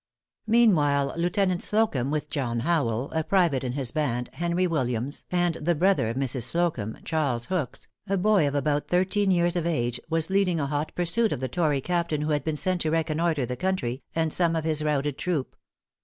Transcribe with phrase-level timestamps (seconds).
[0.47, 5.75] Meanwhile, Lieutenant Slocumb, with John Howell, a private in his band, Henry Williams, and the
[5.75, 6.41] brother of Mrs.
[6.41, 10.91] Slocumb, Charles Hooks, a boy of about thirteen years of age, was leading a hot
[10.95, 14.55] pursuit of the tory captain who had been sent to reconnoitre the country, and some
[14.55, 15.55] of his routed troop.